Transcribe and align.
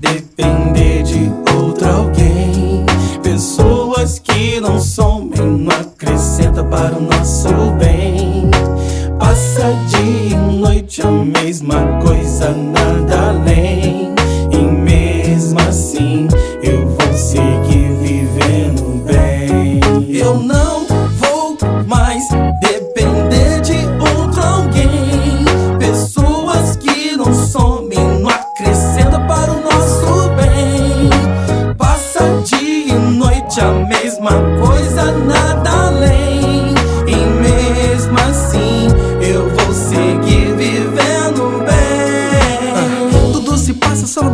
depender 0.00 1.02
de 1.02 1.30
outro 1.56 1.88
alguém. 1.88 2.86
Pessoas 3.22 4.18
que 4.18 4.60
não 4.60 4.80
somem, 4.80 5.40
não 5.40 5.70
acrescenta 5.70 6.62
para 6.64 6.96
o 6.96 7.00
nosso 7.00 7.48
bem. 7.78 8.50
Passa 9.18 9.72
dia 9.88 10.36
e 10.36 10.56
noite 10.56 11.02
a 11.02 11.10
mesma 11.10 12.00
coisa, 12.02 12.50
nada 12.50 13.30
além. 13.30 13.53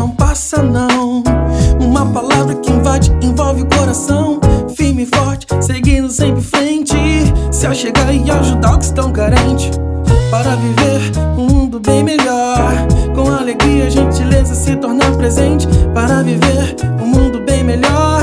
Não 0.01 0.09
passa 0.09 0.63
não. 0.63 1.23
Uma 1.79 2.07
palavra 2.07 2.55
que 2.55 2.73
invade, 2.73 3.13
envolve 3.21 3.63
o 3.63 3.67
coração. 3.67 4.41
Firme 4.75 5.03
e 5.03 5.07
forte, 5.07 5.47
seguindo 5.61 6.09
sempre 6.09 6.41
em 6.41 6.43
frente. 6.43 6.97
Se 7.53 7.67
achegar 7.67 8.15
e 8.15 8.31
ajudar 8.31 8.71
os 8.71 8.77
que 8.79 8.85
estão 8.85 9.13
carentes. 9.13 9.79
Para 10.31 10.57
viver 10.57 11.13
um 11.37 11.45
mundo 11.45 11.79
bem 11.79 12.03
melhor. 12.03 12.73
Com 13.15 13.31
alegria, 13.31 13.91
gentileza 13.91 14.55
se 14.55 14.75
tornar 14.77 15.13
presente. 15.19 15.69
Para 15.93 16.23
viver 16.23 16.77
um 17.03 17.07
mundo 17.07 17.41
bem 17.45 17.63
melhor. 17.63 18.23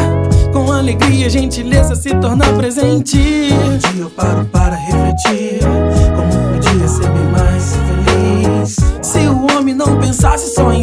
Com 0.52 0.72
alegria, 0.72 1.30
gentileza 1.30 1.96
se 1.96 2.10
tornar 2.16 2.52
presente. 2.54 3.20
Um 3.54 3.78
dia 3.78 4.02
eu 4.02 4.10
paro 4.10 4.44
para 4.46 4.76
refletir. 4.76 5.60
Como 6.16 6.54
podia 6.54 6.88
ser 6.88 7.08
bem 7.12 7.28
mais 7.32 7.76
feliz. 7.76 8.78
Se 9.04 9.20
o 9.28 9.46
homem 9.56 9.76
não 9.76 10.00
pensasse 10.00 10.56
só 10.56 10.74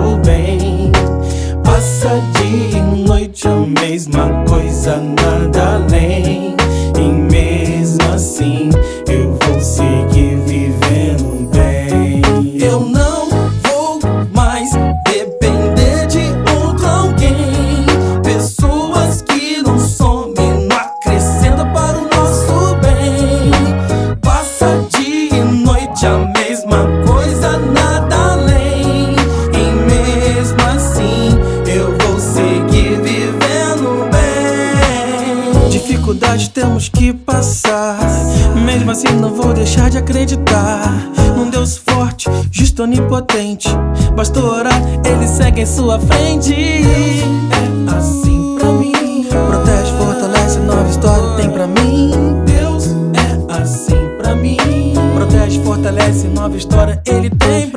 nosso 0.00 0.16
bem. 0.18 0.90
Passa 1.62 2.20
dia 2.34 2.78
e 2.78 3.06
noite 3.06 3.46
a 3.46 3.56
mesma 3.80 4.44
coisa, 4.48 4.96
nada 4.96 5.74
além. 5.74 6.56
E 6.98 7.02
mesmo 7.02 7.98
assim 8.14 8.70
eu 9.08 9.36
vou 9.42 9.60
seguir 9.60 10.36
vivendo 10.46 11.50
bem. 11.50 12.22
Eu 12.60 12.80
não 12.80 13.28
vou 13.62 14.00
mais 14.34 14.70
depender 15.06 16.06
de 16.06 16.32
outro 16.56 16.86
alguém. 16.86 17.84
Pessoas 18.22 19.22
que 19.22 19.62
não 19.62 19.78
somem, 19.78 20.66
não 20.66 20.76
acrescentam 20.76 21.70
para 21.72 21.98
o 21.98 22.08
nosso 22.16 22.76
bem. 22.76 23.50
Passa 24.20 24.82
dia 24.88 25.36
e 25.36 25.44
noite 25.44 26.06
a 26.06 26.18
mesma 26.38 26.88
coisa, 27.06 27.58
nada 27.58 28.16
além. 28.16 28.29
Temos 36.52 36.88
que 36.88 37.12
passar. 37.12 37.98
Mesmo 38.64 38.90
assim, 38.90 39.08
não 39.20 39.32
vou 39.32 39.52
deixar 39.52 39.90
de 39.90 39.98
acreditar 39.98 41.08
num 41.36 41.48
Deus 41.48 41.76
forte, 41.76 42.28
justo, 42.50 42.82
onipotente. 42.82 43.68
Basta 44.16 44.40
orar, 44.40 44.82
ele 45.04 45.26
segue 45.28 45.62
em 45.62 45.66
sua 45.66 46.00
frente. 46.00 46.52
É 46.52 47.96
assim 47.96 48.56
pra 48.58 48.72
mim. 48.72 49.26
Protege, 49.28 49.92
fortalece, 49.96 50.58
nova 50.58 50.88
história 50.88 51.36
tem 51.36 51.50
pra 51.50 51.66
mim. 51.66 52.10
Deus 52.44 52.88
é 53.14 53.60
assim 53.60 54.16
pra 54.20 54.34
mim. 54.34 54.56
Protege, 55.14 55.62
fortalece, 55.62 56.26
nova 56.26 56.56
história 56.56 57.00
ele 57.06 57.30
tem 57.30 57.69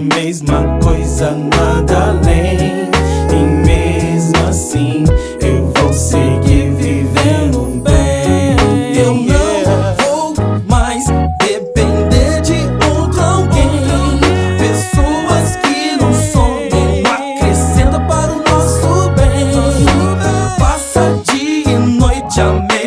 mesma 0.00 0.78
coisa, 0.82 1.30
nada 1.32 2.10
além. 2.10 2.88
E 3.30 3.66
mesmo 3.66 4.48
assim 4.48 5.04
eu 5.40 5.72
vou 5.76 5.92
seguir 5.92 6.70
vivendo 6.74 7.82
bem. 7.82 8.56
Eu 8.96 9.14
não 9.14 9.94
vou 9.96 10.34
mais 10.68 11.04
depender 11.40 12.40
de 12.42 12.60
outro 12.94 13.20
alguém. 13.20 14.20
Pessoas 14.58 15.56
que 15.56 15.96
não 16.00 16.12
somem, 16.12 17.02
não 17.02 17.12
acrescentam 17.12 18.06
para 18.06 18.32
o 18.32 18.42
nosso 18.42 19.10
bem. 19.10 20.58
Passa 20.58 21.20
dia 21.24 21.74
e 21.74 21.78
noite 21.78 22.40
a 22.40 22.52
mesma 22.52 22.77